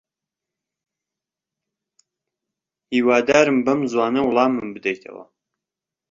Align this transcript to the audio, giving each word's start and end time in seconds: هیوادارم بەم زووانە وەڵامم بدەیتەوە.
هیوادارم 2.93 3.57
بەم 3.65 3.79
زووانە 3.91 4.21
وەڵامم 4.23 4.67
بدەیتەوە. 4.75 5.23